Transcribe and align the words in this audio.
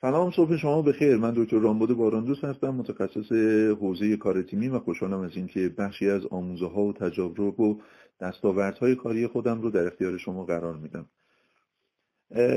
سلام 0.00 0.30
صبح 0.30 0.56
شما 0.56 0.82
بخیر. 0.82 1.16
من 1.16 1.34
دکتر 1.36 1.58
رامبد 1.58 1.94
باراندوس 1.94 2.44
هستم 2.44 2.70
متخصص 2.70 3.32
حوزه 3.80 4.16
کار 4.16 4.42
تیمی 4.42 4.68
و 4.68 4.78
خوشحالم 4.78 5.20
از 5.20 5.30
اینکه 5.36 5.68
بخشی 5.78 6.10
از 6.10 6.26
آموزه 6.26 6.66
ها 6.66 6.82
و 6.82 6.92
تجارب 6.92 7.60
و 7.60 7.80
دستاوردهای 8.20 8.94
کاری 8.94 9.26
خودم 9.26 9.60
رو 9.60 9.70
در 9.70 9.86
اختیار 9.86 10.18
شما 10.18 10.44
قرار 10.44 10.76
میدم. 10.76 11.06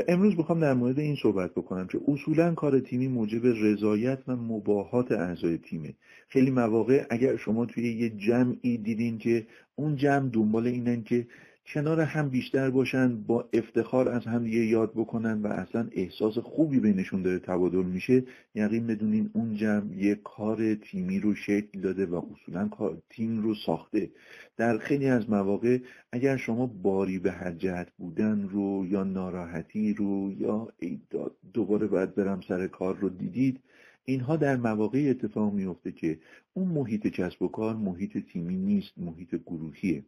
امروز 0.07 0.37
می‌خوام 0.37 0.59
در 0.59 0.73
مورد 0.73 0.99
این 0.99 1.15
صحبت 1.23 1.51
بکنم 1.51 1.87
که 1.87 1.99
اصولا 2.07 2.53
کار 2.53 2.79
تیمی 2.79 3.07
موجب 3.07 3.45
رضایت 3.45 4.19
و 4.27 4.35
مباهات 4.35 5.11
اعضای 5.11 5.57
تیمه. 5.57 5.93
خیلی 6.27 6.51
مواقع 6.51 7.05
اگر 7.09 7.37
شما 7.37 7.65
توی 7.65 7.93
یه 7.93 8.09
جمعی 8.09 8.77
دیدین 8.77 9.17
که 9.17 9.47
اون 9.75 9.95
جمع 9.95 10.29
دنبال 10.29 10.67
اینن 10.67 11.03
که 11.03 11.27
کنار 11.65 12.01
هم 12.01 12.29
بیشتر 12.29 12.69
باشن 12.69 13.23
با 13.23 13.49
افتخار 13.53 14.09
از 14.09 14.25
هم 14.25 14.43
دیگه 14.43 14.65
یاد 14.65 14.91
بکنن 14.91 15.41
و 15.41 15.47
اصلا 15.47 15.87
احساس 15.91 16.37
خوبی 16.37 16.79
بینشون 16.79 17.21
داره 17.21 17.39
تبادل 17.39 17.83
میشه. 17.83 18.23
یقین 18.55 18.87
بدونین 18.87 19.29
اون 19.33 19.55
جمع 19.55 19.95
یه 19.97 20.15
کار 20.15 20.75
تیمی 20.75 21.19
رو 21.19 21.35
شکل 21.35 21.81
داده 21.81 22.05
و 22.05 22.21
اصولا 22.33 22.69
تیم 23.09 23.41
رو 23.41 23.55
ساخته. 23.55 24.09
در 24.57 24.77
خیلی 24.77 25.07
از 25.07 25.29
مواقع 25.29 25.79
اگر 26.11 26.37
شما 26.37 26.67
باری 26.67 27.19
به 27.19 27.31
هر 27.31 27.51
جهت 27.51 27.87
بودن 27.97 28.49
رو 28.49 28.85
یا 28.89 29.03
ناراحتی 29.03 29.93
رو 29.93 30.33
یا 30.39 30.67
دوباره 31.53 31.87
باید 31.87 32.15
برم 32.15 32.41
سر 32.47 32.67
کار 32.67 32.97
رو 32.97 33.09
دیدید. 33.09 33.59
اینها 34.05 34.35
در 34.35 34.57
مواقع 34.57 35.07
اتفاق 35.09 35.53
میفته 35.53 35.91
که 35.91 36.19
اون 36.53 36.67
محیط 36.67 37.07
کسب 37.07 37.41
و 37.41 37.47
کار 37.47 37.75
محیط 37.75 38.17
تیمی 38.17 38.57
نیست 38.57 38.91
محیط 38.97 39.35
گروهیه. 39.35 40.03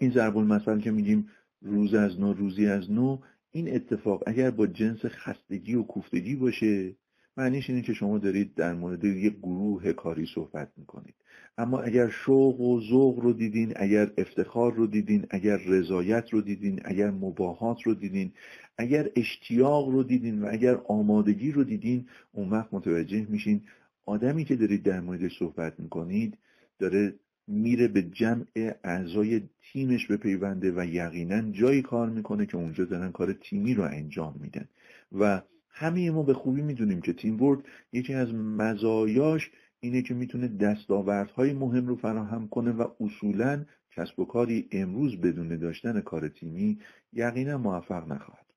این 0.00 0.10
ضرب 0.10 0.36
المثل 0.36 0.80
که 0.80 0.90
میگیم 0.90 1.28
روز 1.62 1.94
از 1.94 2.20
نو 2.20 2.32
روزی 2.32 2.66
از 2.66 2.90
نو 2.90 3.18
این 3.50 3.74
اتفاق 3.74 4.22
اگر 4.26 4.50
با 4.50 4.66
جنس 4.66 5.04
خستگی 5.04 5.74
و 5.74 5.82
کوفتگی 5.82 6.36
باشه 6.36 6.96
معنیش 7.36 7.70
اینه 7.70 7.82
که 7.82 7.92
شما 7.92 8.18
دارید 8.18 8.54
در 8.54 8.74
مورد 8.74 9.04
یک 9.04 9.38
گروه 9.38 9.92
کاری 9.92 10.26
صحبت 10.34 10.72
می‌کنید. 10.76 11.14
اما 11.58 11.80
اگر 11.80 12.08
شوق 12.08 12.60
و 12.60 12.80
ذوق 12.80 13.20
رو 13.20 13.32
دیدین 13.32 13.72
اگر 13.76 14.10
افتخار 14.18 14.74
رو 14.74 14.86
دیدین 14.86 15.26
اگر 15.30 15.56
رضایت 15.56 16.30
رو 16.30 16.40
دیدین 16.40 16.80
اگر 16.84 17.10
مباهات 17.10 17.82
رو 17.82 17.94
دیدین 17.94 18.32
اگر 18.78 19.10
اشتیاق 19.16 19.88
رو 19.88 20.02
دیدین 20.02 20.42
و 20.42 20.48
اگر 20.50 20.80
آمادگی 20.88 21.52
رو 21.52 21.64
دیدین 21.64 22.06
اون 22.32 22.50
وقت 22.50 22.68
متوجه 22.74 23.26
میشین 23.28 23.62
آدمی 24.06 24.44
که 24.44 24.56
دارید 24.56 24.82
در 24.82 25.00
موردش 25.00 25.38
صحبت 25.38 25.80
می‌کنید 25.80 26.38
داره 26.78 27.14
میره 27.46 27.88
به 27.88 28.02
جمع 28.02 28.44
اعضای 28.84 29.42
تیمش 29.62 30.06
به 30.06 30.16
پیونده 30.16 30.72
و 30.76 30.84
یقینا 30.84 31.50
جایی 31.50 31.82
کار 31.82 32.10
می‌کنه 32.10 32.46
که 32.46 32.56
اونجا 32.56 32.84
دارن 32.84 33.12
کار 33.12 33.32
تیمی 33.32 33.74
رو 33.74 33.82
انجام 33.82 34.34
میدن. 34.40 34.68
و 35.12 35.42
همه 35.68 36.10
ما 36.10 36.22
به 36.22 36.34
خوبی 36.34 36.62
می‌دونیم 36.62 37.00
که 37.00 37.12
تیم 37.12 37.42
ورد 37.42 37.64
یکی 37.92 38.14
از 38.14 38.34
مزایاش 38.34 39.50
اینه 39.80 40.02
که 40.02 40.14
می‌تونه 40.14 40.48
دستاوردهای 40.48 41.52
مهم 41.52 41.86
رو 41.86 41.96
فراهم 41.96 42.48
کنه 42.48 42.70
و 42.70 42.88
اصولا 43.00 43.64
کسب 43.90 44.18
و 44.18 44.24
کاری 44.24 44.68
امروز 44.72 45.16
بدون 45.16 45.58
داشتن 45.58 46.00
کار 46.00 46.28
تیمی 46.28 46.78
یقینا 47.12 47.58
موفق 47.58 48.12
نخواهد. 48.12 48.53